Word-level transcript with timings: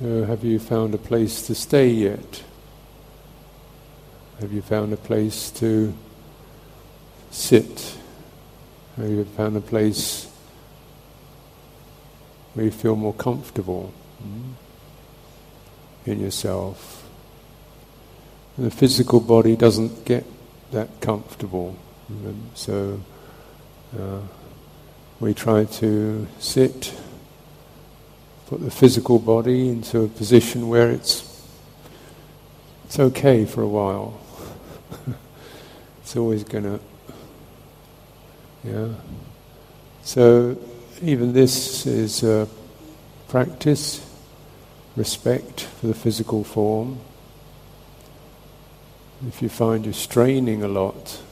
So, 0.00 0.24
have 0.24 0.44
you 0.44 0.58
found 0.58 0.94
a 0.94 0.98
place 0.98 1.42
to 1.42 1.54
stay 1.54 1.90
yet? 1.90 2.42
Have 4.40 4.50
you 4.50 4.62
found 4.62 4.94
a 4.94 4.96
place 4.96 5.50
to 5.60 5.92
sit? 7.30 7.98
Have 8.96 9.10
you 9.10 9.26
found 9.26 9.58
a 9.58 9.60
place 9.60 10.26
where 12.54 12.64
you 12.64 12.70
feel 12.70 12.96
more 12.96 13.12
comfortable 13.12 13.92
mm, 14.24 14.54
in 16.06 16.20
yourself? 16.20 17.06
And 18.56 18.64
the 18.64 18.70
physical 18.70 19.20
body 19.20 19.54
doesn't 19.54 20.06
get 20.06 20.24
that 20.70 21.02
comfortable, 21.02 21.76
so 22.54 23.02
uh, 23.98 24.20
we 25.20 25.34
try 25.34 25.66
to 25.66 26.26
sit 26.38 26.94
put 28.50 28.60
the 28.60 28.70
physical 28.70 29.20
body 29.20 29.68
into 29.68 30.02
a 30.02 30.08
position 30.08 30.68
where 30.68 30.90
it's 30.90 31.24
it's 32.84 32.98
okay 32.98 33.44
for 33.44 33.62
a 33.62 33.68
while. 33.68 34.20
it's 36.02 36.16
always 36.16 36.42
gonna 36.42 36.80
yeah. 38.64 38.88
So 40.02 40.58
even 41.00 41.32
this 41.32 41.86
is 41.86 42.24
a 42.24 42.48
practice, 43.28 44.04
respect 44.96 45.60
for 45.60 45.86
the 45.86 45.94
physical 45.94 46.42
form. 46.42 46.98
If 49.28 49.42
you 49.42 49.48
find 49.48 49.84
you're 49.84 49.94
straining 49.94 50.64
a 50.64 50.68
lot, 50.68 51.22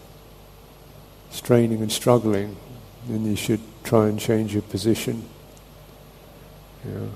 straining 1.31 1.83
and 1.83 1.91
struggling, 1.91 2.57
then 3.09 3.25
you 3.25 3.35
should 3.35 3.61
try 3.83 4.07
and 4.07 4.21
change 4.21 4.53
your 4.53 4.63
position. 4.63 5.25
Yeah. 6.89 7.07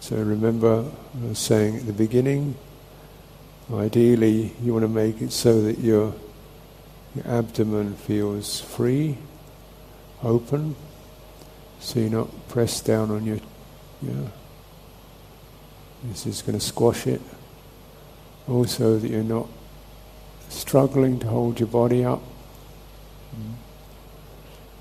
So 0.00 0.16
remember, 0.16 0.84
I 1.22 1.26
was 1.26 1.38
saying 1.38 1.76
at 1.76 1.86
the 1.86 1.92
beginning, 1.92 2.56
ideally 3.72 4.54
you 4.62 4.72
want 4.72 4.84
to 4.84 4.88
make 4.88 5.20
it 5.20 5.32
so 5.32 5.60
that 5.62 5.78
your, 5.78 6.14
your 7.14 7.26
abdomen 7.26 7.94
feels 7.94 8.60
free, 8.60 9.18
open, 10.22 10.76
so 11.80 12.00
you're 12.00 12.10
not 12.10 12.48
pressed 12.48 12.86
down 12.86 13.10
on 13.10 13.26
your, 13.26 13.38
yeah. 14.00 14.28
This 16.04 16.26
is 16.26 16.42
going 16.42 16.58
to 16.58 16.64
squash 16.64 17.06
it. 17.06 17.20
Also 18.48 18.98
that 18.98 19.10
you're 19.10 19.22
not 19.24 19.48
struggling 20.48 21.18
to 21.18 21.26
hold 21.26 21.60
your 21.60 21.68
body 21.68 22.04
up. 22.04 22.20
Mm-hmm. 22.20 23.52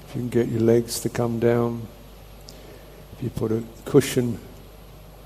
If 0.04 0.16
you 0.16 0.22
can 0.22 0.30
get 0.30 0.48
your 0.48 0.62
legs 0.62 1.02
to 1.02 1.10
come 1.10 1.40
down, 1.40 1.88
if 3.18 3.24
you 3.24 3.30
put 3.32 3.52
a 3.52 3.64
cushion 3.86 4.40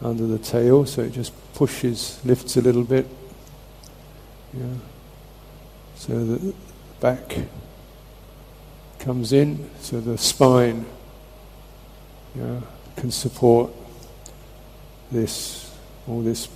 under 0.02 0.26
the 0.26 0.40
tail 0.40 0.86
so 0.86 1.02
it 1.02 1.12
just 1.12 1.34
pushes, 1.54 2.20
lifts 2.26 2.58
a 2.58 2.62
little 2.62 2.84
bit, 2.84 3.08
yeah, 4.54 4.74
so 5.96 6.26
the 6.26 6.54
back 7.00 7.38
comes 9.00 9.34
in, 9.34 9.70
so 9.80 10.00
the 10.00 10.18
spine 10.18 10.86
yeah, 12.36 12.60
can 12.96 13.12
support 13.12 13.72
this, 15.12 15.76
all 16.08 16.22
this 16.22 16.48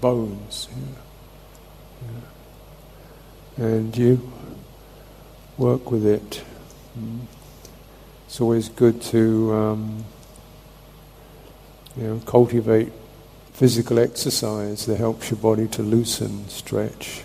bones. 0.00 0.68
Yeah, 0.76 2.12
yeah. 3.58 3.64
And 3.66 3.96
you 3.96 4.32
work 5.58 5.90
with 5.90 6.06
it. 6.06 6.42
Mm. 6.98 7.20
It's 8.30 8.40
always 8.40 8.68
good 8.68 9.02
to 9.10 9.52
um, 9.52 10.04
you 11.96 12.04
know, 12.04 12.20
cultivate 12.26 12.92
physical 13.54 13.98
exercise 13.98 14.86
that 14.86 14.98
helps 14.98 15.32
your 15.32 15.40
body 15.40 15.66
to 15.66 15.82
loosen, 15.82 16.48
stretch. 16.48 17.22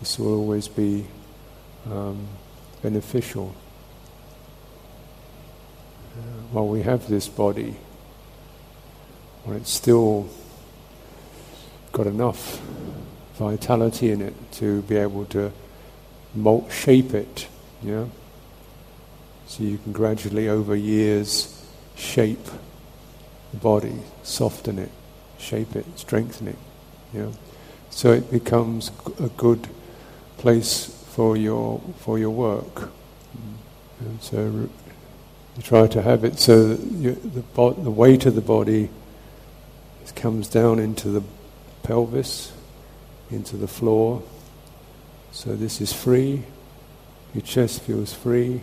This 0.00 0.18
will 0.18 0.36
always 0.38 0.68
be 0.68 1.04
um, 1.92 2.26
beneficial. 2.80 3.54
Uh, 6.16 6.22
while 6.50 6.66
we 6.66 6.80
have 6.80 7.06
this 7.06 7.28
body, 7.28 7.76
when 9.44 9.58
it's 9.58 9.70
still 9.70 10.30
got 11.92 12.06
enough 12.06 12.58
vitality 13.34 14.12
in 14.12 14.22
it 14.22 14.34
to 14.52 14.80
be 14.80 14.96
able 14.96 15.26
to 15.26 15.52
shape 16.70 17.12
it, 17.12 17.48
yeah. 17.82 18.06
So 19.46 19.62
you 19.62 19.78
can 19.78 19.92
gradually, 19.92 20.48
over 20.48 20.74
years, 20.74 21.64
shape 21.96 22.44
the 23.52 23.58
body, 23.58 24.02
soften 24.22 24.78
it, 24.78 24.90
shape 25.38 25.76
it, 25.76 25.86
strengthen 25.96 26.48
it. 26.48 26.58
So 27.90 28.12
it 28.12 28.30
becomes 28.30 28.90
a 29.20 29.28
good 29.28 29.68
place 30.38 30.86
for 31.10 31.36
your 31.36 31.80
for 31.98 32.18
your 32.18 32.30
work. 32.30 32.74
Mm-hmm. 32.74 34.06
And 34.06 34.22
so 34.22 34.68
you 35.56 35.62
try 35.62 35.86
to 35.86 36.02
have 36.02 36.24
it 36.24 36.40
so 36.40 36.74
that 36.74 36.80
you, 36.92 37.12
the, 37.12 37.40
bo- 37.40 37.74
the 37.74 37.90
weight 37.90 38.26
of 38.26 38.34
the 38.34 38.40
body 38.40 38.90
comes 40.16 40.48
down 40.48 40.78
into 40.78 41.08
the 41.08 41.22
pelvis, 41.84 42.52
into 43.30 43.56
the 43.56 43.68
floor. 43.68 44.22
So 45.30 45.54
this 45.54 45.80
is 45.80 45.92
free. 45.92 46.42
Your 47.32 47.42
chest 47.42 47.82
feels 47.82 48.12
free 48.12 48.62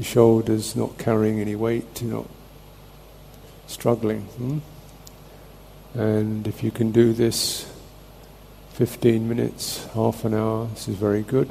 your 0.00 0.06
shoulders 0.06 0.74
not 0.74 0.96
carrying 0.96 1.40
any 1.40 1.54
weight, 1.54 2.00
you're 2.00 2.10
not 2.10 2.26
struggling. 3.66 4.22
Hmm? 4.22 4.58
And 5.92 6.48
if 6.48 6.62
you 6.62 6.70
can 6.70 6.90
do 6.90 7.12
this 7.12 7.70
15 8.70 9.28
minutes, 9.28 9.84
half 9.92 10.24
an 10.24 10.32
hour, 10.32 10.68
this 10.68 10.88
is 10.88 10.96
very 10.96 11.20
good. 11.20 11.48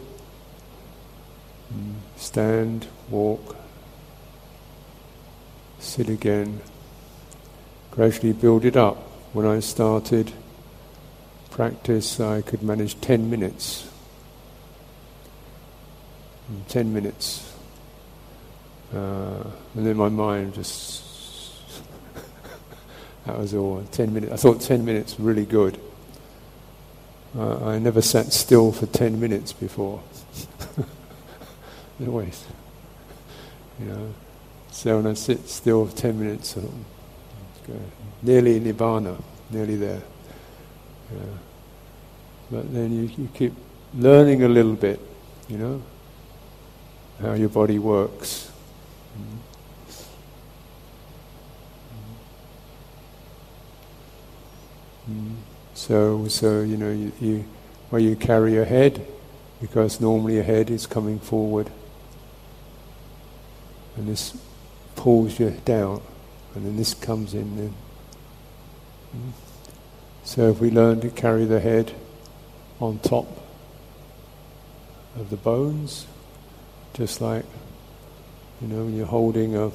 Hmm. 1.72 1.94
Stand, 2.18 2.88
walk, 3.12 3.56
sit 5.78 6.10
again. 6.10 6.60
Gradually 7.92 8.34
build 8.34 8.66
it 8.66 8.76
up. 8.76 8.98
When 9.32 9.46
I 9.46 9.60
started 9.60 10.32
practice, 11.52 12.20
I 12.20 12.42
could 12.42 12.64
manage 12.64 13.00
10 13.00 13.30
minutes. 13.30 13.88
Hmm, 16.48 16.62
10 16.68 16.92
minutes 16.92 17.59
uh, 18.94 19.44
and 19.76 19.86
then 19.86 19.98
my 19.98 20.10
mind 20.10 20.54
just 20.54 21.04
that 23.26 23.38
was 23.38 23.54
all. 23.54 23.84
Ten 23.92 24.14
minutes. 24.14 24.34
I 24.34 24.36
thought 24.36 24.62
ten 24.62 24.86
minutes 24.86 25.20
really 25.20 25.46
good. 25.46 25.80
Uh, 27.38 27.66
I 27.66 27.80
never 27.80 28.02
sat 28.02 28.34
still 28.34 28.72
for 28.72 28.86
ten 28.88 29.20
minutes 29.20 29.54
before. 29.54 30.02
Always, 32.06 32.46
you 33.80 33.86
know. 33.86 34.14
So 34.72 34.98
when 34.98 35.08
I 35.08 35.14
sit 35.14 35.48
still 35.50 35.86
for 35.86 35.96
ten 35.96 36.20
minutes, 36.20 36.56
I'm 36.56 36.86
nearly 38.22 38.60
nibbana, 38.60 39.22
nearly 39.50 39.76
there. 39.76 40.02
Yeah. 41.12 41.20
But 42.52 42.74
then 42.74 42.92
you, 42.92 43.04
you 43.18 43.30
keep 43.34 43.54
learning 43.94 44.44
a 44.44 44.50
little 44.50 44.74
bit, 44.74 45.00
you 45.48 45.58
know, 45.58 45.82
how 47.22 47.34
your 47.34 47.50
body 47.50 47.80
works. 47.80 48.49
So, 55.74 56.28
so 56.28 56.62
you 56.62 56.78
know, 56.78 56.92
you, 56.92 57.12
you, 57.20 57.46
where 57.90 58.02
you 58.02 58.16
carry 58.16 58.54
your 58.54 58.66
head, 58.66 59.06
because 59.62 60.02
normally 60.02 60.36
your 60.36 60.44
head 60.44 60.70
is 60.70 60.86
coming 60.86 61.20
forward, 61.20 61.72
and 63.96 64.08
this 64.08 64.38
pulls 64.96 65.40
you 65.40 65.52
down, 65.66 66.02
and 66.56 66.66
then 66.66 66.78
this 66.78 66.94
comes 66.94 67.34
in. 67.34 67.56
Then. 67.56 67.74
So, 70.24 70.50
if 70.50 70.60
we 70.60 70.70
learn 70.70 71.02
to 71.02 71.10
carry 71.10 71.46
the 71.46 71.60
head 71.60 71.94
on 72.80 73.00
top 73.00 73.28
of 75.16 75.30
the 75.30 75.38
bones, 75.38 76.06
just 76.94 77.22
like 77.22 77.46
you 78.62 78.68
know, 78.68 78.84
when 78.84 78.96
you're 78.96 79.06
holding 79.06 79.56
a 79.56 79.72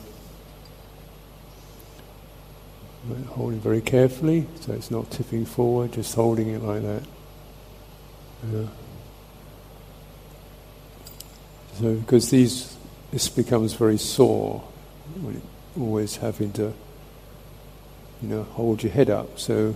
holding 3.29 3.61
very 3.61 3.81
carefully, 3.81 4.47
so 4.61 4.73
it's 4.73 4.91
not 4.91 5.11
tipping 5.11 5.45
forward, 5.45 5.93
just 5.93 6.15
holding 6.15 6.49
it 6.49 6.63
like 6.63 6.83
that. 6.83 7.03
Yeah. 8.53 8.67
So, 11.75 11.95
because 11.95 12.31
these, 12.31 12.77
this 13.11 13.29
becomes 13.29 13.75
very 13.75 13.99
sore, 13.99 14.63
always 15.79 16.17
having 16.17 16.53
to, 16.53 16.73
you 18.23 18.29
know, 18.29 18.43
hold 18.45 18.83
your 18.83 18.93
head 18.93 19.11
up. 19.11 19.39
So, 19.39 19.75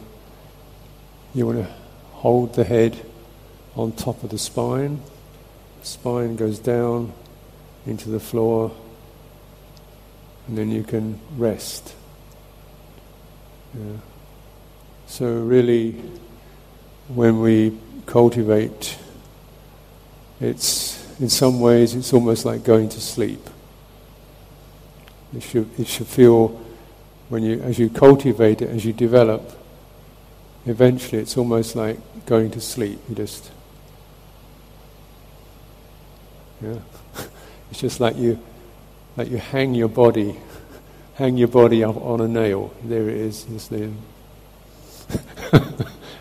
you 1.35 1.47
want 1.47 1.59
to 1.59 1.73
hold 2.13 2.55
the 2.55 2.65
head 2.65 3.05
on 3.75 3.93
top 3.93 4.23
of 4.23 4.31
the 4.31 4.39
spine. 4.39 5.01
Spine 5.83 6.37
goes 6.37 6.59
down 6.59 7.13
into 7.87 8.09
the 8.11 8.21
floor, 8.21 8.75
and 10.47 10.57
then 10.57 10.71
you 10.71 10.83
can 10.83 11.21
rest. 11.37 11.95
Yeah. 13.75 13.97
So 15.07 15.27
really, 15.27 15.93
when 17.09 17.41
we 17.41 17.77
cultivate, 18.07 18.99
it's 20.41 20.99
in 21.21 21.29
some 21.29 21.61
ways 21.61 21.95
it's 21.95 22.13
almost 22.13 22.45
like 22.45 22.65
going 22.65 22.89
to 22.91 23.01
sleep. 23.01 23.41
It 25.37 25.43
should 25.43 25.69
it 25.79 25.87
should 25.87 26.07
feel 26.07 26.49
when 27.29 27.43
you 27.43 27.61
as 27.61 27.79
you 27.79 27.91
cultivate 27.91 28.63
it, 28.63 28.71
as 28.71 28.85
you 28.85 28.93
develop, 28.93 29.43
eventually 30.67 31.21
it's 31.21 31.37
almost 31.37 31.77
like 31.77 31.99
going 32.27 32.51
to 32.53 32.61
sleep. 32.61 32.99
You 33.09 33.15
just 33.15 33.51
yeah. 36.63 36.79
it's 37.71 37.81
just 37.81 38.01
like 38.01 38.17
you 38.17 38.39
like 39.17 39.31
you 39.31 39.39
hang 39.39 39.75
your 39.75 39.89
body 39.89 40.37
hang 41.19 41.37
your 41.37 41.49
body 41.49 41.83
up 41.83 41.97
on 41.97 42.21
a 42.21 42.29
nail. 42.29 42.73
There 42.85 43.09
it 43.09 43.17
is, 43.17 43.43
just 43.43 43.71
there. 43.71 43.91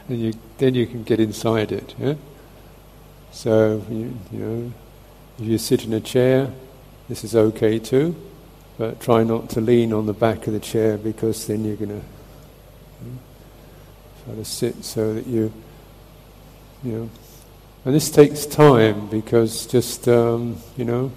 and 0.09 0.19
you, 0.19 0.33
then 0.57 0.73
you 0.73 0.88
can 0.88 1.03
get 1.03 1.19
inside 1.19 1.71
it. 1.71 1.94
Yeah? 1.99 2.15
So, 3.31 3.85
you, 3.89 4.17
you 4.31 4.39
know, 4.39 4.73
if 5.38 5.45
you 5.45 5.59
sit 5.59 5.85
in 5.85 5.94
a 5.94 6.01
chair, 6.01 6.51
this 7.07 7.23
is 7.23 7.35
okay 7.35 7.77
too, 7.77 8.15
but 8.79 8.99
try 8.99 9.23
not 9.23 9.51
to 9.51 9.61
lean 9.61 9.94
on 9.94 10.07
the 10.07 10.13
back 10.13 10.47
of 10.47 10.53
the 10.53 10.59
chair 10.59 10.97
because 10.97 11.45
then 11.45 11.63
you're 11.63 11.75
going 11.75 12.01
to 12.01 12.05
try 14.25 14.33
to 14.33 14.45
sit 14.45 14.83
so 14.83 15.13
that 15.13 15.27
you, 15.27 15.53
you 16.83 16.91
know. 16.91 17.09
And 17.85 17.94
this 17.94 18.09
takes 18.09 18.47
time 18.47 19.07
because 19.09 19.67
just, 19.67 20.07
um, 20.07 20.57
you 20.75 20.85
know, 20.85 21.11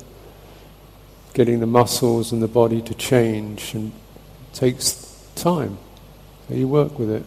getting 1.33 1.61
the 1.61 1.67
muscles 1.67 2.33
and 2.33 2.43
the 2.43 2.49
body 2.49 2.83
to 2.83 2.95
change 2.95 3.75
and 3.75 3.93
takes 4.53 5.29
time. 5.35 5.79
So 6.49 6.55
you 6.55 6.69
work 6.69 6.99
with 6.99 7.11
it. 7.11 7.25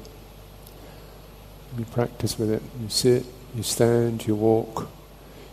You 1.77 1.85
practice 1.85 2.37
with 2.37 2.51
it. 2.51 2.61
You 2.81 2.89
sit, 2.89 3.25
you 3.55 3.63
stand, 3.63 4.27
you 4.27 4.35
walk. 4.35 4.89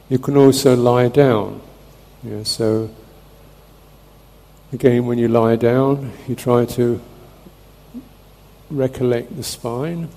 You 0.08 0.19
can 0.19 0.37
also 0.37 0.75
lie 0.75 1.08
down. 1.08 1.62
Yeah, 2.23 2.43
so 2.43 2.91
again 4.73 5.06
when 5.06 5.19
you 5.19 5.26
lie 5.26 5.56
down 5.56 6.12
you 6.29 6.35
try 6.35 6.64
to 6.64 7.00
recollect 8.70 9.37
the 9.37 9.43
spine. 9.43 10.08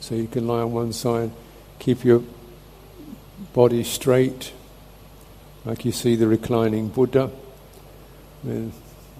So 0.00 0.14
you 0.14 0.26
can 0.26 0.46
lie 0.46 0.62
on 0.62 0.72
one 0.72 0.92
side, 0.92 1.30
keep 1.78 2.04
your 2.04 2.22
body 3.52 3.84
straight, 3.84 4.52
like 5.68 5.84
you 5.84 5.92
see 5.92 6.16
the 6.16 6.26
reclining 6.26 6.88
Buddha 6.88 7.30
with 8.42 8.72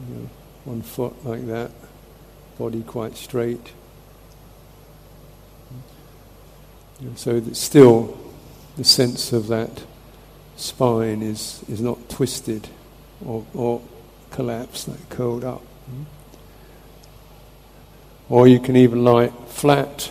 you 0.09 0.15
know, 0.15 0.31
one 0.65 0.81
foot 0.81 1.12
like 1.23 1.47
that, 1.47 1.71
body 2.59 2.83
quite 2.83 3.19
straight. 3.19 3.75
So 7.17 7.39
that 7.39 7.55
still 7.55 8.19
the 8.79 8.85
sense 8.85 9.35
of 9.35 9.49
that 9.49 9.83
spine 10.56 11.21
is, 11.21 11.62
is 11.69 11.83
not 11.83 12.09
twisted 12.09 12.67
or, 13.23 13.45
or 13.53 13.83
collapsed, 14.31 14.89
like 14.89 15.06
curled 15.11 15.45
up. 15.45 15.61
Or 18.31 18.49
you 18.49 18.59
can 18.59 18.75
even 18.75 19.05
lie 19.05 19.29
flat 19.49 20.11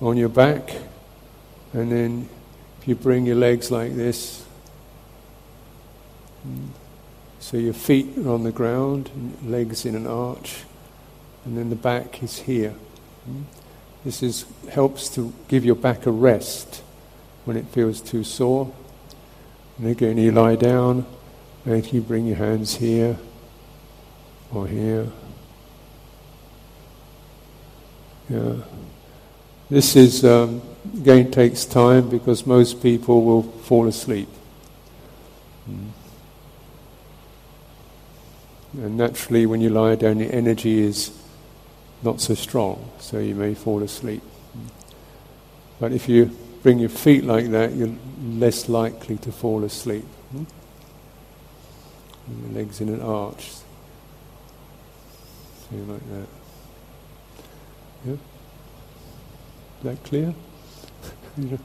on 0.00 0.16
your 0.16 0.30
back, 0.30 0.70
and 1.74 1.92
then 1.92 2.30
if 2.80 2.88
you 2.88 2.94
bring 2.94 3.26
your 3.26 3.36
legs 3.36 3.70
like 3.70 3.94
this, 3.94 4.45
so 7.38 7.56
your 7.56 7.74
feet 7.74 8.18
are 8.18 8.30
on 8.30 8.42
the 8.42 8.52
ground, 8.52 9.10
legs 9.44 9.84
in 9.86 9.94
an 9.94 10.06
arch, 10.06 10.64
and 11.44 11.56
then 11.56 11.70
the 11.70 11.76
back 11.76 12.22
is 12.22 12.40
here. 12.40 12.74
This 14.04 14.22
is, 14.22 14.46
helps 14.70 15.08
to 15.14 15.32
give 15.48 15.64
your 15.64 15.74
back 15.74 16.06
a 16.06 16.10
rest 16.10 16.82
when 17.44 17.56
it 17.56 17.66
feels 17.66 18.00
too 18.00 18.24
sore. 18.24 18.72
And 19.78 19.88
again, 19.88 20.18
you 20.18 20.32
lie 20.32 20.56
down, 20.56 21.06
and 21.64 21.92
you 21.92 22.00
bring 22.00 22.26
your 22.26 22.36
hands 22.36 22.76
here 22.76 23.18
or 24.52 24.66
here. 24.66 25.08
Yeah. 28.28 28.54
This 29.68 29.96
is 29.96 30.24
um, 30.24 30.62
again 30.94 31.30
takes 31.30 31.64
time 31.64 32.08
because 32.08 32.46
most 32.46 32.82
people 32.82 33.24
will 33.24 33.42
fall 33.42 33.86
asleep. 33.88 34.28
Mm. 35.68 35.90
And 38.76 38.98
naturally, 38.98 39.46
when 39.46 39.62
you 39.62 39.70
lie 39.70 39.94
down, 39.94 40.18
the 40.18 40.32
energy 40.32 40.80
is 40.80 41.10
not 42.02 42.20
so 42.20 42.34
strong, 42.34 42.90
so 42.98 43.18
you 43.18 43.34
may 43.34 43.54
fall 43.54 43.82
asleep. 43.82 44.22
But 45.80 45.92
if 45.92 46.08
you 46.08 46.30
bring 46.62 46.78
your 46.78 46.90
feet 46.90 47.24
like 47.24 47.50
that, 47.50 47.72
you're 47.72 47.94
less 48.22 48.68
likely 48.68 49.16
to 49.18 49.32
fall 49.32 49.64
asleep. 49.64 50.04
And 50.32 50.46
your 52.42 52.50
legs 52.52 52.80
in 52.80 52.88
an 52.90 53.00
arch. 53.00 53.50
So 55.70 55.76
like 55.76 56.10
that. 56.10 56.26
Yeah? 58.04 58.12
Is 58.12 58.18
that 59.84 60.04
clear? 60.04 60.34
yeah. 61.38 61.56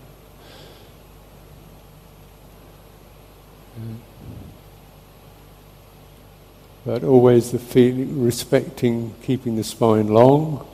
But 6.86 7.04
always 7.04 7.52
the 7.52 7.60
feeling, 7.60 8.24
respecting 8.24 9.14
keeping 9.22 9.56
the 9.56 9.64
spine 9.64 10.08
long. 10.08 10.68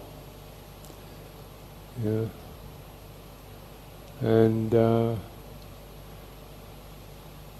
Yeah. 2.03 2.25
And 4.21 4.73
uh, 4.73 5.15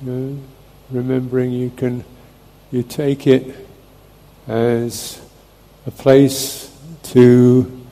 you 0.02 0.12
know, 0.12 0.40
remembering 0.90 1.52
you 1.52 1.72
can, 1.72 2.06
you 2.72 2.84
take 2.84 3.28
it 3.28 3.68
as 4.48 5.22
a 5.86 5.92
place 5.92 6.74
to 7.04 7.86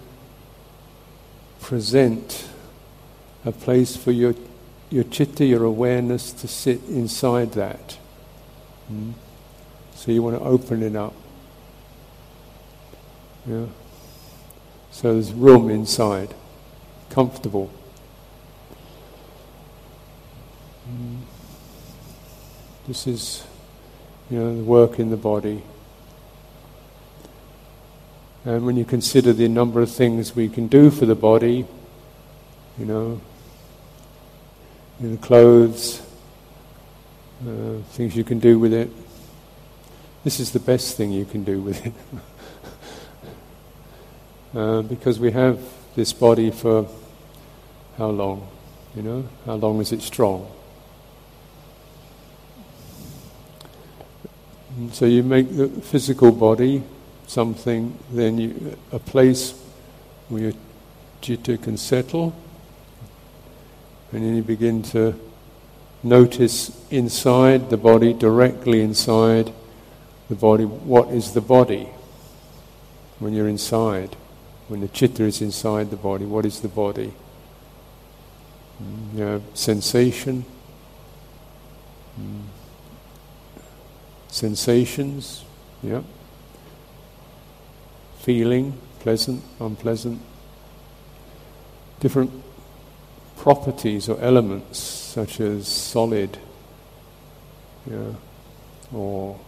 present, 1.60 2.48
a 3.44 3.52
place 3.52 3.98
for 3.98 4.12
your 4.12 4.36
your 4.90 5.04
citta, 5.04 5.46
your 5.46 5.66
awareness 5.66 6.32
to 6.32 6.48
sit 6.48 6.82
inside 6.86 7.54
that. 7.54 7.98
Mm. 8.92 9.14
So 9.96 10.12
you 10.12 10.22
want 10.22 10.38
to 10.38 10.44
open 10.44 10.84
it 10.84 10.96
up. 10.96 11.14
Yeah. 13.48 13.66
So 14.92 15.14
there's 15.14 15.34
room 15.34 15.70
inside, 15.70 16.34
comfortable. 17.10 17.72
Mm. 20.90 21.22
This 22.88 23.08
is, 23.08 23.44
you 24.30 24.38
know, 24.38 24.56
the 24.56 24.64
work 24.64 25.00
in 25.00 25.10
the 25.10 25.18
body. 25.18 25.64
And 28.46 28.66
when 28.66 28.78
you 28.78 28.86
consider 28.86 29.34
the 29.34 29.48
number 29.48 29.82
of 29.82 29.90
things 29.90 30.36
we 30.36 30.50
can 30.50 30.68
do 30.68 30.92
for 30.92 31.08
the 31.08 31.16
body, 31.16 31.66
you 32.78 32.86
know, 32.86 33.20
in 35.00 35.12
the 35.14 35.18
clothes, 35.18 36.02
uh, 37.42 37.78
things 37.90 38.16
you 38.16 38.24
can 38.24 38.40
do 38.40 38.60
with 38.60 38.72
it, 38.74 38.90
this 40.26 40.40
is 40.40 40.52
the 40.52 40.60
best 40.60 40.98
thing 40.98 41.12
you 41.12 41.24
can 41.24 41.44
do 41.44 41.62
with 41.62 41.86
it. 41.86 41.94
uh, 44.56 44.82
because 44.82 45.20
we 45.20 45.32
have 45.32 45.60
this 45.96 46.14
body 46.14 46.50
for 46.50 46.90
how 48.00 48.10
long? 48.10 48.48
You 48.96 49.04
know, 49.04 49.30
how 49.46 49.54
long 49.54 49.80
is 49.82 49.92
it 49.92 50.02
strong? 50.02 50.52
And 54.76 54.92
so 54.96 55.06
you 55.06 55.22
make 55.22 55.56
the 55.56 55.68
physical 55.68 56.32
body 56.32 56.82
something, 57.28 57.96
then 58.12 58.40
you, 58.40 58.78
a 58.92 58.98
place 58.98 59.54
where 60.30 60.42
your 60.42 60.54
citta 61.22 61.62
can 61.62 61.78
settle, 61.78 62.36
and 64.12 64.24
then 64.24 64.36
you 64.36 64.42
begin 64.42 64.82
to 64.82 65.14
notice 66.02 66.76
inside 66.90 67.70
the 67.70 67.78
body, 67.78 68.12
directly 68.12 68.82
inside 68.82 69.54
the 70.30 70.36
body, 70.36 70.66
what 70.66 71.10
is 71.10 71.34
the 71.34 71.42
body? 71.42 71.90
When 73.20 73.34
you're 73.34 73.48
inside, 73.48 74.16
when 74.68 74.82
the 74.82 74.88
citta 74.88 75.24
is 75.24 75.42
inside 75.42 75.90
the 75.90 75.96
body, 75.96 76.26
what 76.26 76.46
is 76.46 76.60
the 76.60 76.68
body? 76.68 77.14
Mm, 78.82 79.18
you 79.18 79.24
have 79.24 79.44
sensation, 79.54 80.46
mm. 82.20 82.42
sensations, 84.28 85.46
yeah. 85.82 86.02
Feeling, 88.20 88.78
pleasant, 89.00 89.44
unpleasant. 89.60 90.20
Different 92.00 92.32
properties 93.38 94.10
or 94.10 94.20
elements, 94.20 94.80
such 94.80 95.40
as 95.40 95.68
solid, 95.68 96.40
yeah, 97.90 98.14
or 98.92 99.40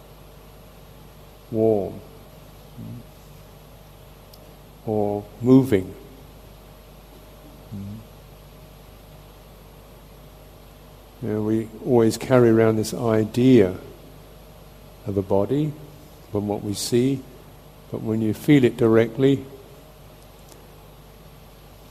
warm. 1.50 2.00
Or 4.86 5.24
moving. 5.40 5.94
Mm. 7.74 7.98
You 11.22 11.28
know, 11.28 11.42
we 11.42 11.68
always 11.84 12.16
carry 12.16 12.48
around 12.48 12.76
this 12.76 12.94
idea 12.94 13.76
of 15.06 15.16
a 15.16 15.22
body 15.22 15.72
from 16.30 16.46
what 16.46 16.62
we 16.62 16.74
see, 16.74 17.22
but 17.90 18.02
when 18.02 18.22
you 18.22 18.32
feel 18.32 18.64
it 18.64 18.76
directly, 18.76 19.44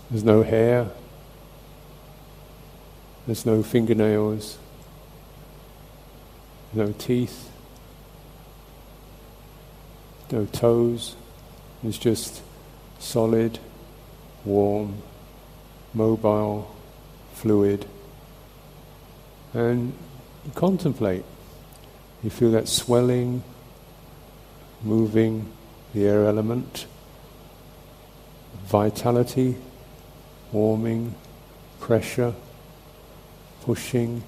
there's 0.09 0.23
no 0.23 0.43
hair, 0.43 0.89
there's 3.25 3.45
no 3.45 3.61
fingernails, 3.61 4.57
no 6.73 6.93
teeth, 6.93 7.49
no 10.31 10.45
toes. 10.45 11.15
It's 11.83 11.97
just 11.97 12.41
solid, 12.99 13.59
warm, 14.45 15.01
mobile, 15.93 16.75
fluid. 17.33 17.85
And 19.53 19.93
you 20.45 20.51
contemplate. 20.53 21.23
You 22.23 22.29
feel 22.29 22.51
that 22.51 22.67
swelling, 22.67 23.43
moving, 24.83 25.51
the 25.93 26.07
air 26.07 26.25
element, 26.25 26.87
vitality, 28.65 29.55
warming, 30.51 31.15
pressure, 31.79 32.33
pushing. 33.61 34.23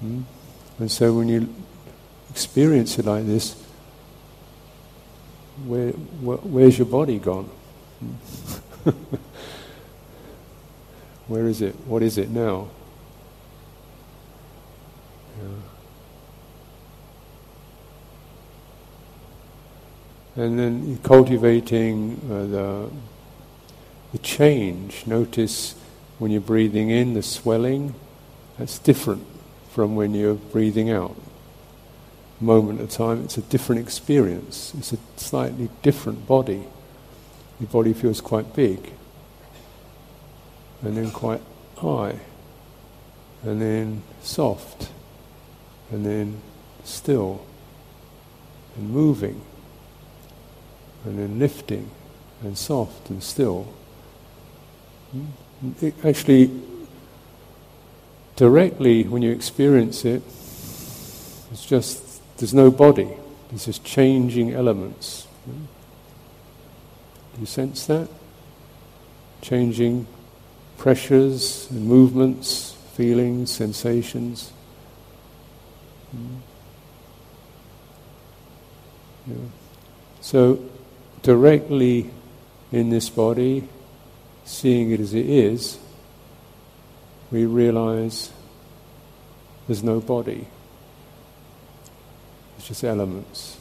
Hmm? 0.00 0.22
And 0.78 0.90
so 0.90 1.14
when 1.14 1.28
you 1.28 1.54
experience 2.30 2.98
it 2.98 3.06
like 3.06 3.26
this, 3.26 3.61
where, 5.66 5.90
where 5.90 6.38
where's 6.38 6.78
your 6.78 6.86
body 6.86 7.18
gone? 7.18 7.50
Where 11.32 11.46
is 11.46 11.62
it? 11.62 11.74
What 11.86 12.02
is 12.02 12.18
it 12.18 12.28
now? 12.28 12.68
Yeah. 15.38 15.46
And 20.44 20.58
then 20.58 20.98
cultivating 20.98 22.20
uh, 22.30 22.46
the, 22.46 22.90
the 24.12 24.18
change. 24.18 25.06
Notice 25.06 25.74
when 26.18 26.30
you're 26.30 26.42
breathing 26.42 26.90
in 26.90 27.14
the 27.14 27.22
swelling, 27.22 27.94
that's 28.58 28.78
different 28.78 29.26
from 29.70 29.96
when 29.96 30.14
you're 30.14 30.34
breathing 30.34 30.90
out. 30.90 31.16
Moment 32.42 32.80
of 32.80 32.90
time, 32.90 33.22
it's 33.22 33.38
a 33.38 33.42
different 33.42 33.80
experience. 33.80 34.74
It's 34.76 34.92
a 34.92 34.98
slightly 35.16 35.70
different 35.82 36.26
body. 36.26 36.64
Your 37.60 37.68
body 37.68 37.92
feels 37.92 38.20
quite 38.20 38.52
big, 38.56 38.92
and 40.82 40.96
then 40.96 41.12
quite 41.12 41.40
high, 41.76 42.18
and 43.44 43.62
then 43.62 44.02
soft, 44.22 44.90
and 45.92 46.04
then 46.04 46.40
still, 46.82 47.46
and 48.76 48.90
moving, 48.90 49.40
and 51.04 51.18
then 51.20 51.38
lifting, 51.38 51.88
and 52.42 52.58
soft 52.58 53.08
and 53.08 53.22
still. 53.22 53.72
Mm, 55.14 55.80
it 55.80 55.94
actually 56.04 56.50
directly 58.34 59.04
when 59.04 59.22
you 59.22 59.30
experience 59.30 60.04
it, 60.04 60.22
it's 61.52 61.64
just, 61.64 62.11
there's 62.36 62.54
no 62.54 62.70
body, 62.70 63.08
there's 63.50 63.66
just 63.66 63.84
changing 63.84 64.52
elements. 64.52 65.26
Do 67.34 67.40
you 67.40 67.46
sense 67.46 67.86
that? 67.86 68.08
Changing 69.40 70.06
pressures 70.76 71.68
and 71.70 71.86
movements, 71.86 72.76
feelings, 72.94 73.50
sensations. 73.50 74.52
Yeah. 79.26 79.34
So, 80.20 80.58
directly 81.22 82.10
in 82.70 82.90
this 82.90 83.08
body, 83.08 83.68
seeing 84.44 84.90
it 84.90 85.00
as 85.00 85.14
it 85.14 85.28
is, 85.28 85.78
we 87.30 87.46
realize 87.46 88.30
there's 89.66 89.82
no 89.82 90.00
body. 90.00 90.46
It's 92.62 92.68
just 92.68 92.84
elements, 92.84 93.56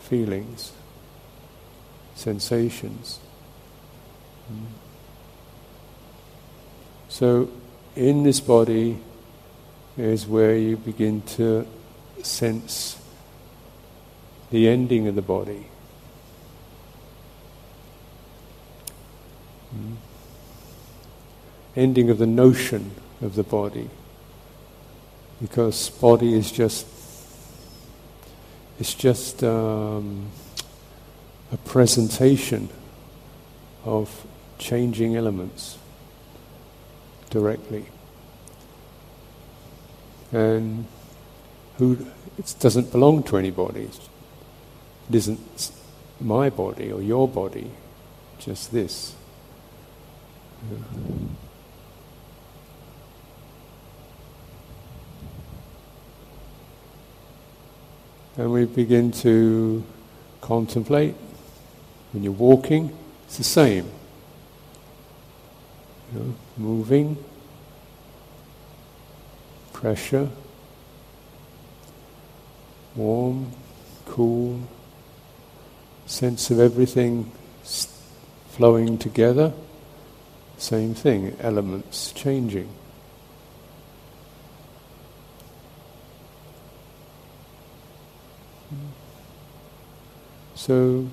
feelings, 0.00 0.72
sensations. 2.14 3.18
Hmm. 4.48 4.64
So, 7.10 7.50
in 7.94 8.22
this 8.22 8.40
body 8.40 9.00
is 9.98 10.26
where 10.26 10.56
you 10.56 10.78
begin 10.78 11.20
to 11.36 11.66
sense 12.22 12.98
the 14.50 14.66
ending 14.66 15.08
of 15.08 15.14
the 15.14 15.20
body. 15.20 15.66
Mm 19.76 19.96
ending 21.78 22.10
of 22.10 22.18
the 22.18 22.26
notion 22.26 22.90
of 23.22 23.36
the 23.36 23.44
body. 23.44 23.88
Because 25.40 25.90
body 25.90 26.34
is 26.34 26.50
just 26.50 26.86
it's 28.80 28.94
just 28.94 29.42
um, 29.42 30.30
a 31.52 31.56
presentation 31.56 32.68
of 33.84 34.26
changing 34.58 35.16
elements 35.16 35.78
directly. 37.30 37.86
And 40.30 40.86
who 41.78 42.06
it 42.38 42.54
doesn't 42.60 42.92
belong 42.92 43.24
to 43.24 43.36
anybody. 43.36 43.90
It 45.08 45.14
isn't 45.14 45.72
my 46.20 46.50
body 46.50 46.92
or 46.92 47.02
your 47.02 47.26
body, 47.26 47.70
just 48.38 48.70
this. 48.72 49.14
Yeah. 50.70 50.78
And 58.38 58.52
we 58.52 58.66
begin 58.66 59.10
to 59.10 59.82
contemplate. 60.40 61.16
When 62.12 62.22
you're 62.22 62.32
walking, 62.32 62.96
it's 63.26 63.36
the 63.36 63.42
same. 63.42 63.90
You 66.12 66.20
know, 66.20 66.34
moving, 66.56 67.18
pressure, 69.72 70.30
warm, 72.94 73.50
cool, 74.06 74.60
sense 76.06 76.52
of 76.52 76.60
everything 76.60 77.32
flowing 78.50 78.98
together. 78.98 79.52
Same 80.58 80.94
thing, 80.94 81.36
elements 81.40 82.12
changing. 82.12 82.68
So, 90.68 91.08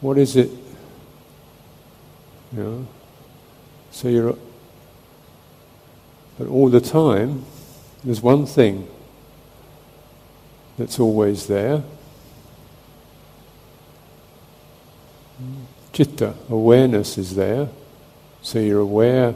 what 0.00 0.16
is 0.18 0.36
it? 0.36 0.50
You 2.52 2.62
know, 2.62 2.86
so 3.90 4.06
you're, 4.06 4.36
but 6.38 6.46
all 6.46 6.68
the 6.68 6.80
time, 6.80 7.44
there's 8.04 8.22
one 8.22 8.46
thing 8.46 8.86
that's 10.78 11.00
always 11.00 11.48
there. 11.48 11.82
Citta, 15.92 16.36
awareness 16.48 17.18
is 17.18 17.34
there. 17.34 17.68
So 18.42 18.60
you're 18.60 18.78
aware 18.78 19.34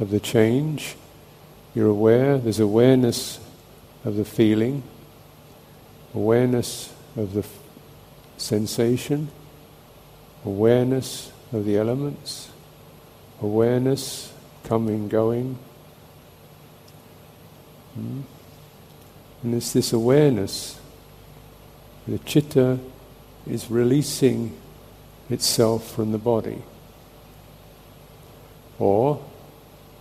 of 0.00 0.10
the 0.10 0.18
change. 0.18 0.96
You're 1.76 1.90
aware, 1.90 2.38
there's 2.38 2.58
awareness 2.58 3.38
of 4.04 4.16
the 4.16 4.24
feeling 4.24 4.82
awareness 6.14 6.92
of 7.16 7.34
the 7.34 7.44
sensation, 8.36 9.28
awareness 10.44 11.32
of 11.52 11.64
the 11.64 11.76
elements, 11.76 12.50
awareness 13.40 14.32
coming, 14.64 15.08
going. 15.08 15.58
Hmm? 17.94 18.20
And 19.42 19.54
it's 19.54 19.72
this 19.72 19.92
awareness, 19.92 20.78
the 22.06 22.18
citta 22.18 22.78
is 23.46 23.70
releasing 23.70 24.56
itself 25.28 25.90
from 25.90 26.12
the 26.12 26.18
body. 26.18 26.62
Or, 28.78 29.22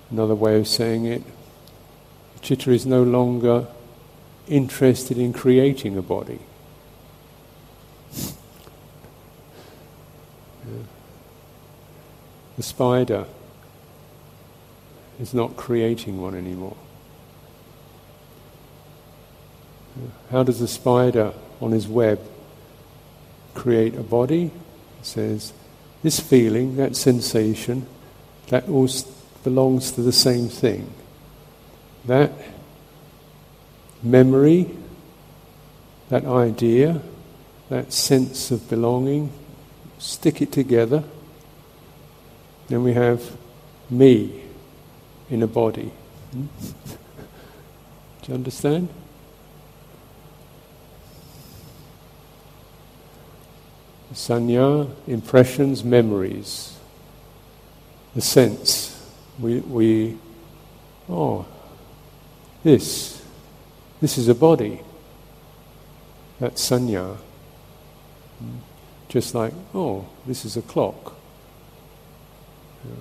another 0.10 0.36
way 0.36 0.60
of 0.60 0.68
saying 0.68 1.06
it, 1.06 1.24
the 2.36 2.48
citta 2.48 2.72
is 2.72 2.86
no 2.86 3.04
longer 3.04 3.68
interested 4.48 5.18
in 5.18 5.34
creating 5.34 5.98
a 5.98 6.02
body. 6.02 6.40
The 12.58 12.64
spider 12.64 13.26
is 15.20 15.34
not 15.34 15.56
creating 15.56 16.22
one 16.22 16.36
anymore. 16.36 16.78
How 20.30 20.44
does 20.44 20.60
the 20.60 20.68
spider 20.68 21.34
on 21.60 21.72
his 21.72 21.88
web 21.88 22.20
create 23.54 23.96
a 23.96 24.04
body? 24.04 24.52
It 25.00 25.06
says, 25.06 25.54
this 26.04 26.20
feeling, 26.20 26.78
that 26.78 26.96
sensation, 26.96 27.88
that 28.48 28.68
all 28.70 28.88
belongs 29.44 29.92
to 29.94 30.02
the 30.02 30.12
same 30.12 30.48
thing. 30.48 30.94
That 32.06 32.32
memory, 34.04 34.70
that 36.10 36.26
idea, 36.26 37.02
that 37.70 37.94
sense 37.94 38.52
of 38.52 38.70
belonging, 38.70 39.32
stick 39.98 40.42
it 40.42 40.52
together. 40.52 41.04
Then 42.68 42.84
we 42.84 42.94
have 42.94 43.38
me 43.90 44.44
in 45.30 45.44
a 45.44 45.48
body. 45.48 45.92
Do 46.34 46.48
you 48.28 48.34
understand? 48.34 48.90
Sanya, 54.14 54.90
impressions, 55.08 55.84
memories, 55.84 56.78
the 58.14 58.22
sense. 58.22 59.10
We, 59.40 59.60
we, 59.60 60.18
oh, 61.10 61.46
this, 62.64 63.21
this 64.02 64.18
is 64.18 64.28
a 64.28 64.36
body. 64.36 64.82
That's 66.40 66.70
sanya. 66.70 67.18
Just 69.08 69.36
like, 69.36 69.54
oh, 69.74 70.08
this 70.26 70.44
is 70.44 70.58
a 70.58 70.62
clock. 70.62 71.16
Yeah. 72.84 72.96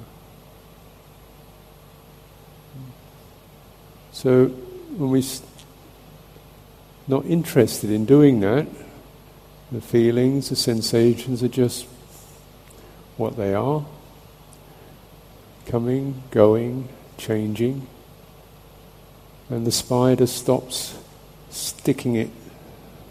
So 4.12 4.46
when 4.46 5.10
we're 5.10 5.22
not 7.08 7.24
interested 7.24 7.90
in 7.90 8.04
doing 8.04 8.40
that, 8.40 8.66
the 9.72 9.80
feelings, 9.80 10.50
the 10.50 10.56
sensations 10.56 11.42
are 11.42 11.48
just 11.48 11.86
what 13.16 13.36
they 13.36 13.54
are 13.54 13.86
coming, 15.66 16.22
going, 16.30 16.88
changing. 17.16 17.86
And 19.50 19.66
the 19.66 19.72
spider 19.72 20.26
stops 20.26 20.96
sticking 21.50 22.14
it 22.14 22.30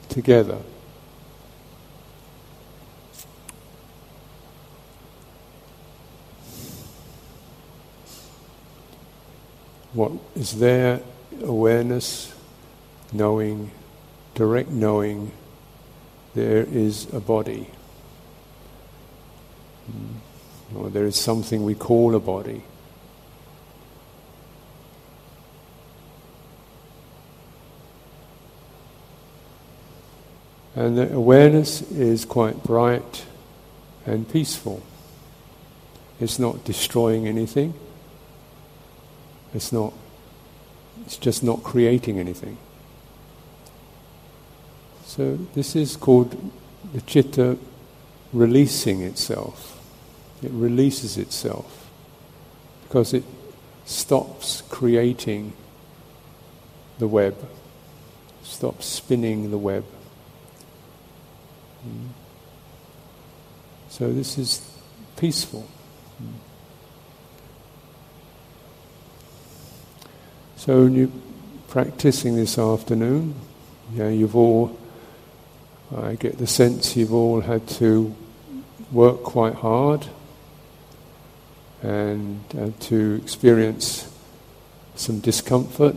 together. 0.07 0.57
What 9.91 10.13
is 10.35 10.59
there? 10.59 11.01
Awareness, 11.41 12.33
knowing, 13.11 13.71
direct 14.33 14.69
knowing 14.69 15.31
there 16.35 16.63
is 16.63 17.13
a 17.13 17.19
body. 17.19 17.69
Hmm. 19.91 20.77
Or 20.77 20.89
there 20.89 21.05
is 21.05 21.17
something 21.17 21.65
we 21.65 21.75
call 21.75 22.15
a 22.15 22.19
body. 22.19 22.63
And 30.79 30.97
the 30.97 31.13
awareness 31.13 31.81
is 31.91 32.23
quite 32.23 32.63
bright 32.63 33.25
and 34.05 34.25
peaceful. 34.31 34.81
It's 36.21 36.39
not 36.39 36.63
destroying 36.63 37.27
anything. 37.27 37.73
It's 39.53 39.73
not 39.73 39.91
it's 41.05 41.17
just 41.17 41.43
not 41.43 41.63
creating 41.63 42.17
anything. 42.17 42.57
So 45.03 45.35
this 45.53 45.75
is 45.75 45.97
called 45.97 46.49
the 46.93 47.01
citta 47.01 47.57
releasing 48.31 49.01
itself. 49.01 49.83
It 50.41 50.51
releases 50.53 51.17
itself 51.17 51.89
because 52.83 53.13
it 53.13 53.25
stops 53.83 54.63
creating 54.69 55.51
the 56.99 57.07
web, 57.07 57.35
stops 58.43 58.85
spinning 58.85 59.51
the 59.51 59.57
web. 59.57 59.83
Mm. 61.87 62.09
So 63.89 64.11
this 64.11 64.37
is 64.37 64.61
peaceful. 65.17 65.67
Mm. 66.21 66.33
So 70.57 70.85
you're 70.85 71.09
practicing 71.69 72.35
this 72.35 72.57
afternoon. 72.57 73.35
Yeah, 73.93 74.09
you've 74.09 74.35
all 74.35 74.77
I 75.95 76.13
get 76.13 76.37
the 76.37 76.45
sense 76.45 76.95
you've 76.95 77.13
all 77.13 77.41
had 77.41 77.67
to 77.79 78.15
work 78.91 79.23
quite 79.23 79.55
hard 79.55 80.05
and 81.81 82.43
uh, 82.55 82.69
to 82.81 83.19
experience 83.23 84.07
some 84.93 85.19
discomfort 85.19 85.95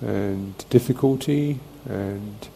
and 0.00 0.56
difficulty 0.70 1.60
and 1.88 2.48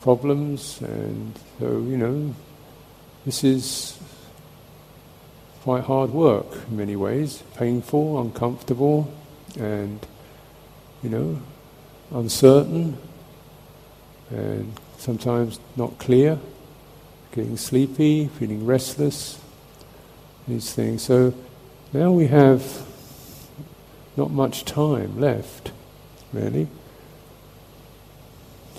problems 0.00 0.80
and 0.80 1.38
so 1.58 1.66
you 1.66 1.96
know 1.96 2.34
this 3.26 3.44
is 3.44 3.98
quite 5.62 5.84
hard 5.84 6.10
work 6.10 6.46
in 6.68 6.76
many 6.76 6.96
ways 6.96 7.42
painful 7.56 8.20
uncomfortable 8.20 9.12
and 9.58 10.06
you 11.02 11.10
know 11.10 11.38
uncertain 12.12 12.96
and 14.30 14.72
sometimes 15.00 15.58
not 15.76 15.98
clear, 15.98 16.38
getting 17.32 17.56
sleepy, 17.56 18.28
feeling 18.28 18.64
restless, 18.64 19.40
these 20.46 20.72
things. 20.72 21.02
So 21.02 21.34
now 21.92 22.12
we 22.12 22.28
have 22.28 22.86
not 24.16 24.30
much 24.30 24.64
time 24.64 25.20
left, 25.20 25.72
really, 26.32 26.68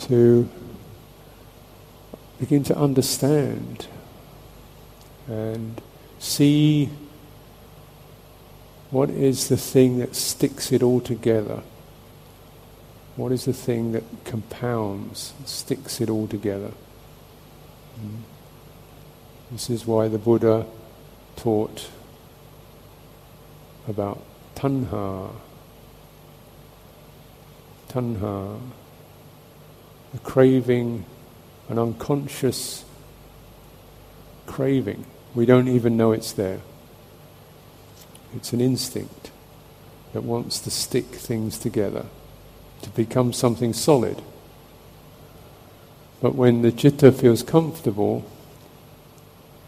to 0.02 0.50
begin 2.42 2.64
to 2.64 2.76
understand 2.76 3.86
and 5.28 5.80
see 6.18 6.90
what 8.90 9.12
is 9.12 9.48
the 9.48 9.56
thing 9.56 10.00
that 10.00 10.16
sticks 10.16 10.72
it 10.72 10.82
all 10.82 11.00
together. 11.00 11.62
What 13.16 13.32
is 13.32 13.46
the 13.46 13.54
thing 13.54 13.92
that 13.92 14.04
compounds, 14.26 15.36
sticks 15.46 16.02
it 16.02 16.10
all 16.10 16.28
together? 16.28 16.72
Mm. 18.04 18.22
This 19.52 19.70
is 19.70 19.86
why 19.86 20.08
the 20.08 20.18
Buddha 20.18 20.66
taught 21.36 21.90
about 23.88 24.20
tanha. 24.56 25.30
Tanha, 27.90 28.60
the 30.12 30.20
craving, 30.20 31.06
an 31.72 31.80
unconscious 31.80 32.84
craving. 34.46 35.06
We 35.34 35.46
don't 35.46 35.70
even 35.70 35.96
know 35.96 36.12
it's 36.12 36.34
there. 36.34 36.60
It's 38.36 38.52
an 38.52 38.60
instinct 38.60 39.32
that 40.12 40.24
wants 40.24 40.60
to 40.60 40.70
stick 40.70 41.06
things 41.06 41.58
together 41.58 42.08
to 42.82 42.90
become 42.90 43.32
something 43.32 43.72
solid. 43.72 44.22
But 46.22 46.36
when 46.36 46.62
the 46.62 46.78
citta 46.78 47.14
feels 47.14 47.42
comfortable, 47.42 48.26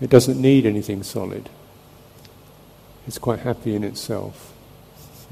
it 0.01 0.09
doesn't 0.09 0.41
need 0.41 0.65
anything 0.65 1.03
solid. 1.03 1.49
It's 3.07 3.17
quite 3.17 3.39
happy 3.39 3.75
in 3.75 3.85
itself. 3.85 4.53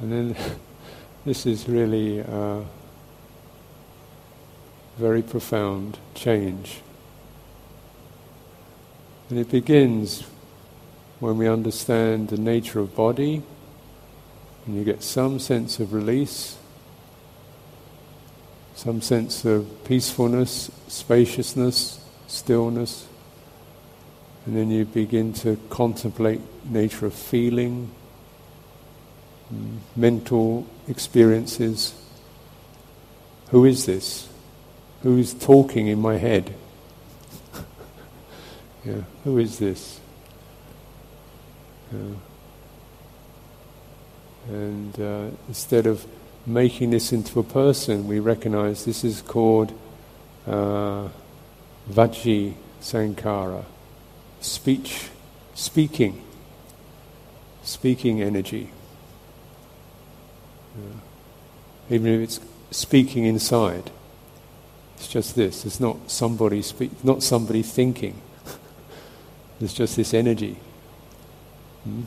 and 0.00 0.10
then 0.10 0.36
this 1.26 1.44
is 1.44 1.68
really 1.68 2.20
a 2.20 2.64
very 5.00 5.22
profound 5.22 5.96
change. 6.14 6.82
And 9.30 9.38
it 9.38 9.50
begins 9.50 10.24
when 11.20 11.38
we 11.38 11.48
understand 11.48 12.28
the 12.28 12.36
nature 12.36 12.80
of 12.80 12.94
body 12.94 13.42
and 14.66 14.76
you 14.76 14.84
get 14.84 15.02
some 15.02 15.38
sense 15.38 15.80
of 15.80 15.94
release, 15.94 16.58
some 18.74 19.00
sense 19.00 19.46
of 19.46 19.66
peacefulness, 19.84 20.70
spaciousness, 20.88 22.04
stillness, 22.26 23.06
and 24.44 24.54
then 24.54 24.70
you 24.70 24.84
begin 24.84 25.32
to 25.32 25.58
contemplate 25.70 26.42
nature 26.64 27.06
of 27.06 27.14
feeling, 27.14 27.90
mm, 29.52 29.78
mental 29.96 30.66
experiences. 30.88 31.94
Who 33.48 33.64
is 33.64 33.86
this? 33.86 34.29
Who 35.02 35.16
is 35.16 35.32
talking 35.32 35.86
in 35.86 36.00
my 36.00 36.18
head? 36.18 36.54
yeah, 38.84 39.02
who 39.24 39.38
is 39.38 39.58
this? 39.58 40.00
Uh, 41.92 42.14
and 44.48 45.00
uh, 45.00 45.26
instead 45.48 45.86
of 45.86 46.06
making 46.46 46.90
this 46.90 47.12
into 47.12 47.40
a 47.40 47.42
person, 47.42 48.06
we 48.06 48.18
recognize 48.18 48.84
this 48.84 49.04
is 49.04 49.22
called 49.22 49.72
uh, 50.46 51.08
vaci 51.90 52.54
sankhara, 52.80 53.64
speech, 54.40 55.08
speaking, 55.54 56.22
speaking 57.62 58.22
energy. 58.22 58.70
Yeah. 60.76 61.94
Even 61.96 62.14
if 62.14 62.20
it's 62.20 62.40
speaking 62.70 63.24
inside, 63.24 63.90
it's 65.00 65.08
just 65.08 65.34
this. 65.34 65.64
It's 65.64 65.80
not 65.80 66.10
somebody 66.10 66.60
speak, 66.60 67.02
not 67.02 67.22
somebody 67.22 67.62
thinking. 67.62 68.20
it's 69.60 69.72
just 69.72 69.96
this 69.96 70.12
energy. 70.12 70.58
Hmm? 71.84 72.02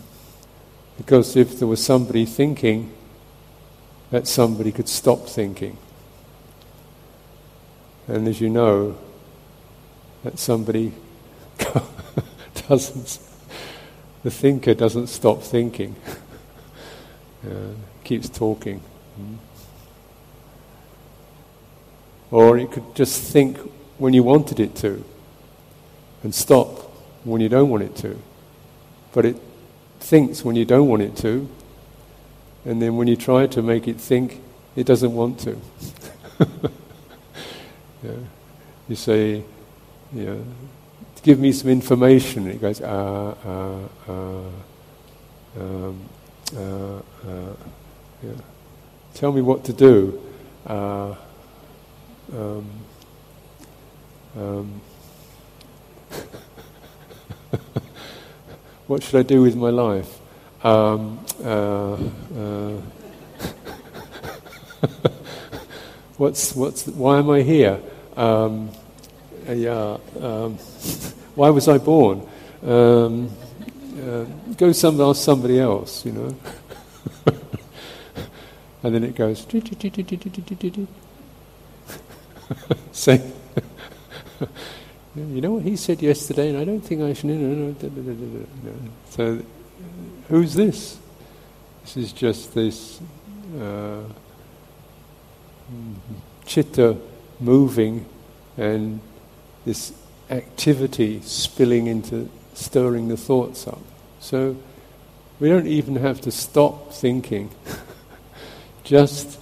Because 0.95 1.35
if 1.35 1.57
there 1.57 1.67
was 1.67 1.83
somebody 1.83 2.23
thinking, 2.27 2.93
that 4.11 4.27
somebody 4.27 4.71
could 4.71 4.87
stop 4.87 5.25
thinking. 5.25 5.75
And 8.07 8.27
as 8.27 8.39
you 8.39 8.51
know, 8.51 8.95
that 10.23 10.37
somebody 10.37 10.93
doesn't, 12.69 13.17
the 14.21 14.29
thinker 14.29 14.75
doesn't 14.75 15.07
stop 15.07 15.41
thinking, 15.41 15.95
uh, 17.43 17.73
keeps 18.03 18.29
talking. 18.29 18.81
Mm. 19.19 19.37
Or 22.33 22.57
it 22.57 22.71
could 22.71 22.95
just 22.95 23.31
think 23.31 23.59
when 23.99 24.13
you 24.13 24.23
wanted 24.23 24.59
it 24.59 24.75
to, 24.77 25.03
and 26.23 26.33
stop 26.33 26.79
when 27.23 27.41
you 27.41 27.47
don't 27.47 27.69
want 27.69 27.83
it 27.83 27.95
to. 27.97 28.19
But 29.11 29.25
it 29.25 29.37
thinks 29.99 30.43
when 30.43 30.55
you 30.55 30.65
don't 30.65 30.87
want 30.87 31.03
it 31.03 31.15
to, 31.17 31.47
and 32.65 32.81
then 32.81 32.97
when 32.97 33.07
you 33.07 33.15
try 33.15 33.45
to 33.45 33.61
make 33.61 33.87
it 33.87 33.97
think, 33.97 34.41
it 34.75 34.87
doesn't 34.87 35.13
want 35.13 35.41
to. 35.41 35.61
yeah. 38.03 38.15
You 38.89 38.95
say, 38.95 39.43
know, 40.11 40.43
give 41.21 41.37
me 41.37 41.51
some 41.51 41.69
information. 41.69 42.47
It 42.47 42.59
goes, 42.59 42.81
ah, 42.81 43.35
ah, 43.45 43.79
ah, 44.09 44.45
um, 45.59 46.09
ah, 46.57 47.01
ah. 47.27 47.55
Yeah. 48.23 48.31
Tell 49.13 49.31
me 49.31 49.41
what 49.41 49.65
to 49.65 49.73
do. 49.73 50.19
Uh, 50.65 51.13
um, 52.33 52.69
um, 54.35 54.81
what 58.87 59.03
should 59.03 59.19
I 59.19 59.23
do 59.23 59.41
with 59.41 59.55
my 59.55 59.69
life? 59.69 60.19
Um, 60.63 61.23
uh, 61.43 61.93
uh, 61.93 62.81
what's 66.17 66.55
what's 66.55 66.87
why 66.87 67.19
am 67.19 67.29
I 67.29 67.41
here? 67.41 67.79
Um, 68.17 68.71
uh, 69.47 69.51
yeah, 69.51 69.97
um, 70.21 70.57
why 71.35 71.49
was 71.49 71.67
I 71.67 71.77
born? 71.77 72.27
Um, 72.65 73.29
uh, 74.01 74.25
go 74.57 74.71
some, 74.71 74.99
ask 75.01 75.21
somebody 75.23 75.59
else, 75.59 76.05
you 76.05 76.13
know. 76.13 76.35
and 78.83 78.95
then 78.95 79.03
it 79.03 79.15
goes. 79.15 79.45
Say, 82.91 83.21
you 85.15 85.41
know 85.41 85.53
what 85.53 85.63
he 85.63 85.75
said 85.75 86.01
yesterday, 86.01 86.49
and 86.49 86.57
I 86.57 86.65
don't 86.65 86.81
think 86.81 87.01
I 87.01 87.13
should. 87.13 87.25
No, 87.25 87.35
no, 87.35 87.75
no, 87.83 88.73
so 89.09 89.41
who's 90.27 90.55
this? 90.55 90.97
This 91.83 91.97
is 91.97 92.13
just 92.13 92.55
this 92.55 92.99
uh, 93.59 94.03
citta 96.45 96.97
moving 97.39 98.05
and 98.57 98.99
this 99.65 99.93
activity 100.29 101.21
spilling 101.21 101.87
into 101.87 102.29
stirring 102.53 103.07
the 103.07 103.17
thoughts 103.17 103.67
up. 103.67 103.81
So 104.19 104.55
we 105.39 105.49
don't 105.49 105.67
even 105.67 105.97
have 105.97 106.21
to 106.21 106.31
stop 106.31 106.91
thinking. 106.93 107.51
just, 108.83 109.39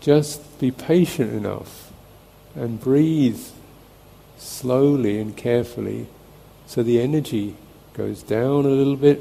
just 0.00 0.60
be 0.60 0.70
patient 0.70 1.32
enough 1.32 1.89
and 2.54 2.80
breathe 2.80 3.40
slowly 4.38 5.18
and 5.20 5.36
carefully 5.36 6.06
so 6.66 6.82
the 6.82 7.00
energy 7.00 7.56
goes 7.94 8.22
down 8.22 8.64
a 8.64 8.68
little 8.68 8.96
bit 8.96 9.20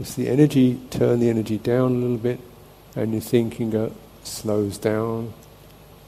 as 0.00 0.14
the 0.14 0.28
energy, 0.28 0.80
turn 0.90 1.20
the 1.20 1.28
energy 1.28 1.58
down 1.58 1.92
a 1.92 1.94
little 1.94 2.16
bit, 2.16 2.40
and 2.96 3.12
your 3.12 3.20
thinking 3.20 3.70
go, 3.70 3.92
slows 4.24 4.78
down, 4.78 5.32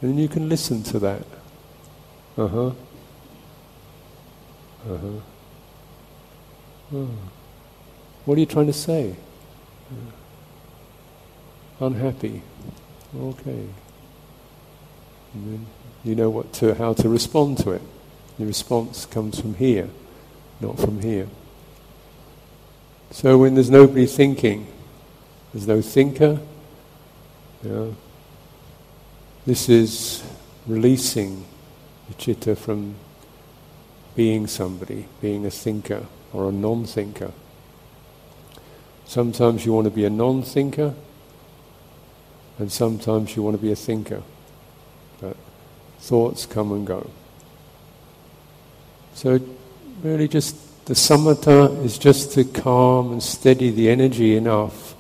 and 0.00 0.12
then 0.12 0.18
you 0.18 0.28
can 0.28 0.48
listen 0.48 0.83
to 0.83 0.98
that. 0.98 1.22
Uh 2.37 2.48
huh. 2.48 2.66
Uh 4.88 4.96
huh. 4.96 5.20
Oh. 6.94 7.09
What 8.24 8.37
are 8.38 8.40
you 8.40 8.46
trying 8.46 8.66
to 8.66 8.72
say? 8.72 9.14
Unhappy. 11.81 12.42
Okay. 13.14 13.68
And 15.35 15.53
then 15.53 15.66
you 16.05 16.14
know 16.14 16.31
what 16.31 16.53
to, 16.55 16.75
how 16.75 16.92
to 16.95 17.09
respond 17.09 17.59
to 17.59 17.71
it. 17.71 17.83
The 18.38 18.47
response 18.47 19.07
comes 19.07 19.40
from 19.40 19.55
here, 19.55 19.88
not 20.61 20.79
from 20.79 21.01
here. 21.01 21.29
So 23.11 23.38
when 23.38 23.55
there's 23.55 23.71
nobody 23.71 24.07
thinking, 24.07 24.66
there's 25.53 25.66
no 25.66 25.83
thinker, 25.83 26.40
you 27.62 27.71
know, 27.71 27.97
this 29.45 29.68
is 29.68 30.23
releasing 30.66 31.45
the 32.09 32.14
citta 32.23 32.57
from 32.57 32.95
being 34.14 34.47
somebody, 34.47 35.07
being 35.21 35.45
a 35.47 35.51
thinker 35.51 36.07
or 36.33 36.49
a 36.49 36.53
non-thinker. 36.53 37.33
Sometimes 39.05 39.66
you 39.66 39.73
want 39.73 39.85
to 39.85 39.90
be 39.90 40.05
a 40.05 40.11
non-thinker, 40.11 40.95
and 42.59 42.73
sometimes 42.73 43.37
you 43.37 43.42
want 43.42 43.57
to 43.57 43.62
be 43.62 43.73
a 43.73 43.77
thinker. 43.77 44.23
Thoughts 46.03 46.47
come 46.47 46.73
and 46.73 46.87
go. 46.87 47.09
So 49.15 49.41
really 50.03 50.27
just 50.27 50.85
the 50.87 50.95
samatha 50.95 51.83
is 51.85 51.97
just 51.97 52.33
to 52.33 52.45
calm 52.45 53.12
and 53.12 53.23
steady 53.23 53.71
the 53.71 53.88
energy 53.88 54.37
enough 54.37 54.97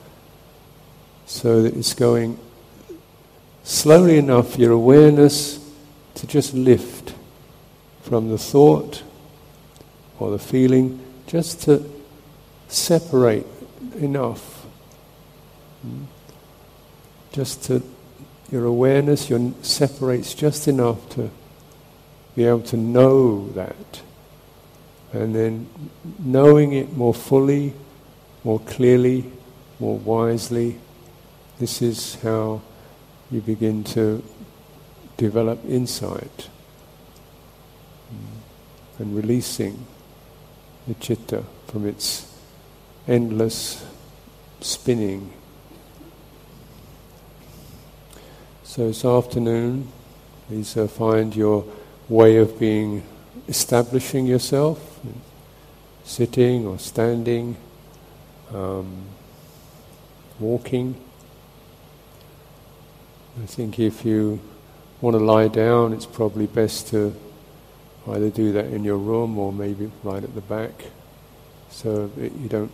so 1.26 1.62
that 1.62 1.76
it's 1.76 1.92
going 1.92 2.38
slowly 3.64 4.16
enough, 4.16 4.56
your 4.56 4.70
awareness 4.70 5.58
to 6.14 6.26
just 6.26 6.54
lift 6.54 7.14
from 8.02 8.28
the 8.28 8.38
thought 8.38 9.02
or 10.20 10.30
the 10.30 10.38
feeling, 10.38 11.00
just 11.26 11.62
to 11.62 11.82
separate 12.68 13.46
enough. 13.96 14.64
Hmm? 15.82 16.04
Just 17.32 17.64
to, 17.64 17.82
your 18.52 18.66
awareness 18.66 19.28
your, 19.28 19.52
separates 19.62 20.34
just 20.34 20.68
enough 20.68 21.08
to 21.08 21.30
be 22.36 22.44
able 22.44 22.60
to 22.60 22.76
know 22.76 23.48
that 23.50 24.02
and 25.12 25.34
then 25.34 25.68
knowing 26.18 26.72
it 26.72 26.96
more 26.96 27.12
fully, 27.12 27.74
more 28.44 28.60
clearly, 28.60 29.30
more 29.78 29.98
wisely, 29.98 30.78
this 31.58 31.82
is 31.82 32.14
how 32.16 32.62
you 33.30 33.40
begin 33.40 33.84
to 33.84 34.22
develop 35.16 35.58
insight 35.66 36.48
and 38.98 39.16
releasing 39.16 39.86
the 40.86 40.94
citta 40.94 41.44
from 41.66 41.86
its 41.86 42.34
endless 43.06 43.84
spinning. 44.60 45.32
So 48.72 48.86
this 48.86 49.04
afternoon, 49.04 49.92
please 50.48 50.78
uh, 50.78 50.88
find 50.88 51.36
your 51.36 51.66
way 52.08 52.38
of 52.38 52.58
being 52.58 53.02
establishing 53.46 54.24
yourself 54.24 54.98
sitting 56.04 56.66
or 56.66 56.78
standing, 56.78 57.58
um, 58.50 59.04
walking. 60.40 60.98
I 63.42 63.44
think 63.44 63.78
if 63.78 64.06
you 64.06 64.40
want 65.02 65.18
to 65.18 65.22
lie 65.22 65.48
down, 65.48 65.92
it's 65.92 66.06
probably 66.06 66.46
best 66.46 66.88
to 66.88 67.14
either 68.08 68.30
do 68.30 68.52
that 68.52 68.68
in 68.68 68.84
your 68.84 68.96
room 68.96 69.38
or 69.38 69.52
maybe 69.52 69.92
right 70.02 70.24
at 70.24 70.34
the 70.34 70.40
back, 70.40 70.86
so 71.68 72.06
that 72.06 72.32
you 72.36 72.48
don't 72.48 72.72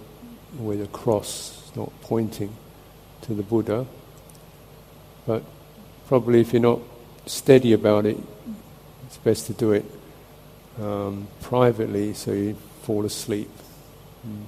with 0.61 0.80
a 0.80 0.87
cross 0.87 1.72
not 1.74 1.90
pointing 2.02 2.54
to 3.22 3.34
the 3.34 3.42
Buddha. 3.42 3.84
But 5.26 5.42
probably 6.09 6.40
if 6.40 6.53
you're 6.53 6.62
not 6.62 6.81
steady 7.27 7.73
about 7.73 8.05
it, 8.07 8.18
it's 9.07 9.18
best 9.18 9.47
to 9.47 9.53
do 9.53 9.73
it 9.73 9.85
um, 10.81 11.29
privately 11.40 12.12
so 12.14 12.33
you 12.33 12.57
fall 12.83 13.05
asleep 13.05 13.51
Mm. 14.27 14.44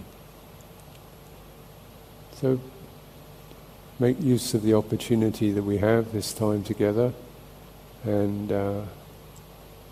So 2.34 2.60
make 3.98 4.20
use 4.20 4.54
of 4.54 4.62
the 4.62 4.74
opportunity 4.74 5.52
that 5.52 5.62
we 5.62 5.78
have 5.78 6.12
this 6.12 6.32
time 6.32 6.64
together 6.64 7.12
and 8.04 8.50
uh, 8.50 8.80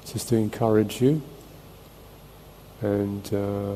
just 0.06 0.28
to 0.30 0.36
encourage 0.36 1.00
you 1.00 1.22
and 2.80 3.26
uh, 3.34 3.74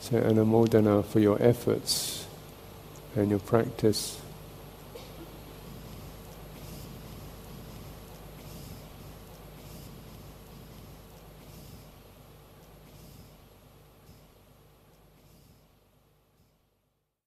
say 0.00 0.20
anumodana 0.20 1.04
for 1.04 1.20
your 1.20 1.40
efforts 1.42 2.26
and 3.14 3.30
your 3.30 3.40
practice 3.40 4.20